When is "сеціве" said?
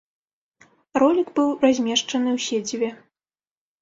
2.49-2.89